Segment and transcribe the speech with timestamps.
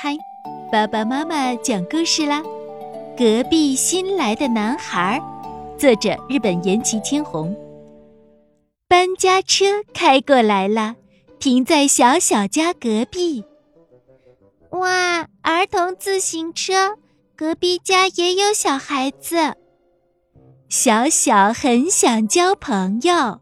[0.00, 0.16] 嗨，
[0.70, 2.40] 爸爸妈妈讲故事啦！
[3.16, 5.20] 隔壁新来的男孩，
[5.76, 7.52] 作者日本岩崎千红。
[8.86, 10.94] 搬家车开过来了，
[11.40, 13.42] 停在小小家隔壁。
[14.70, 16.94] 哇，儿童自行车，
[17.34, 19.56] 隔壁家也有小孩子。
[20.68, 23.40] 小小很想交朋友。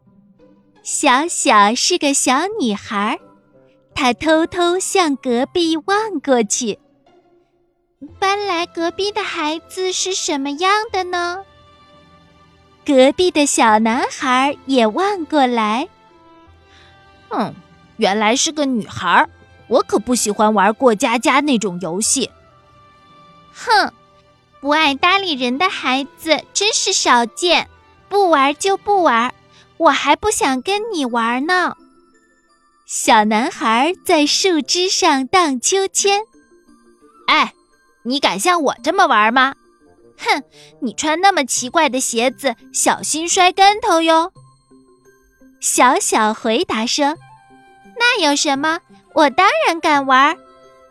[0.83, 3.19] 小小是个小女孩。
[3.97, 6.79] 他偷偷向隔壁望过去。
[8.19, 11.45] 搬来隔壁的孩子是什么样的呢？
[12.85, 15.89] 隔壁的小男孩也望过来。
[17.31, 17.55] 嗯，
[17.97, 19.27] 原来是个女孩。
[19.69, 22.31] 我可不喜欢玩过家家那种游戏。
[23.55, 23.93] 哼，
[24.61, 27.69] 不爱搭理人的孩子真是少见。
[28.09, 29.35] 不玩就不玩，
[29.79, 31.77] 我还不想跟你玩呢。
[32.87, 36.23] 小男孩在树枝上荡秋千。
[37.27, 37.53] 哎，
[38.05, 39.57] 你敢像我这么玩吗？
[40.17, 40.45] 哼，
[40.81, 44.33] 你穿那么奇怪的鞋子，小心摔跟头哟。
[45.61, 47.17] 小小回答说
[47.99, 48.79] ：“那有什么？
[49.15, 50.37] 我当然敢玩。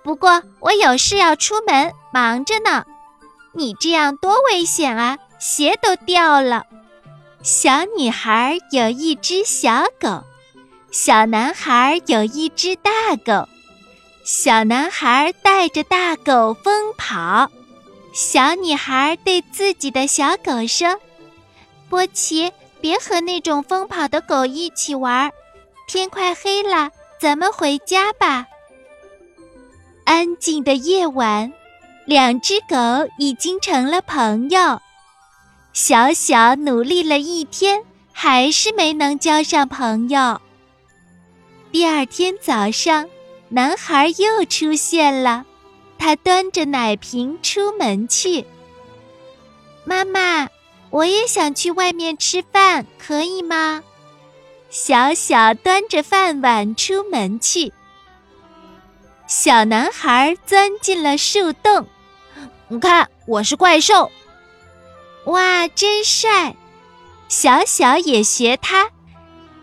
[0.04, 2.84] 不过我有事要出门，忙着呢。
[3.54, 6.66] 你这样多危险啊，鞋都掉了。”
[7.42, 10.26] 小女孩有一只小狗。
[10.98, 12.90] 小男孩有一只大
[13.26, 13.50] 狗，
[14.24, 17.52] 小男孩带着大狗疯跑。
[18.14, 20.98] 小女孩对自己的小狗说
[21.92, 25.30] ：“波奇，别和那种疯跑的狗一起玩。
[25.86, 28.46] 天快黑了，咱们回家吧。”
[30.06, 31.52] 安静的夜晚，
[32.06, 32.78] 两只狗
[33.20, 34.80] 已经成了朋友。
[35.74, 40.40] 小小努力了一天，还是没能交上朋友。
[41.76, 43.10] 第二天早上，
[43.50, 45.46] 男孩又出现了。
[45.98, 48.46] 他端着奶瓶出门去。
[49.84, 50.48] 妈妈，
[50.90, 53.84] 我也想去外面吃饭，可以吗？
[54.70, 57.74] 小小端着饭碗出门去。
[59.28, 61.88] 小男孩钻进了树洞。
[62.70, 64.10] 你看，我是怪兽。
[65.26, 66.56] 哇，真帅！
[67.28, 68.92] 小小也学他。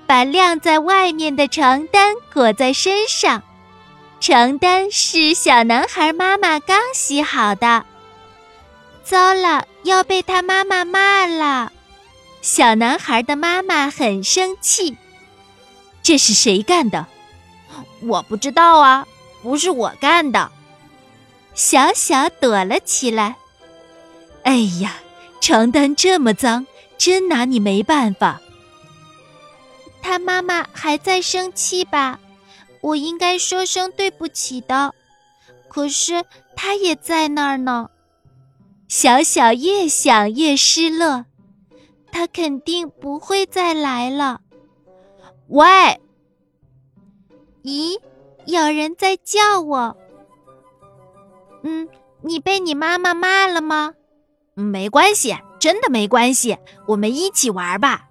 [0.07, 3.43] 把晾在外面的床单裹在身上，
[4.21, 7.85] 床单是小男孩妈妈刚洗好的。
[9.05, 11.73] 糟了，要被他妈妈骂了。
[12.41, 14.97] 小男孩的妈妈很生气。
[16.03, 17.07] 这是谁干的？
[18.03, 19.07] 我不知道啊，
[19.43, 20.51] 不是我干的。
[21.55, 23.37] 小小躲了起来。
[24.43, 24.97] 哎呀，
[25.41, 26.67] 床单这么脏，
[26.99, 28.41] 真拿你没办法。
[30.13, 32.21] 他妈妈还在生气吧？
[32.83, 34.95] 我应该说声对不起的。
[35.71, 36.23] 可是
[36.55, 37.89] 他也在那儿呢。
[38.89, 41.25] 小小越想越失落，
[42.11, 44.43] 他肯定不会再来了。
[45.49, 45.65] 喂！
[47.63, 47.99] 咦，
[48.45, 49.97] 有人在叫我。
[51.63, 51.89] 嗯，
[52.21, 53.95] 你被你妈妈骂了吗？
[54.53, 56.59] 没关系，真的没关系。
[56.87, 58.11] 我们一起玩吧。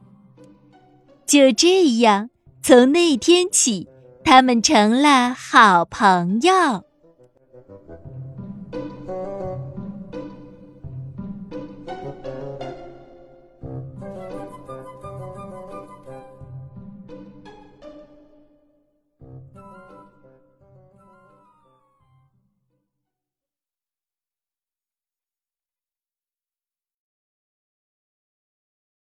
[1.31, 2.30] 就这样，
[2.62, 3.88] 从那天起，
[4.22, 6.84] 他们成了好朋友。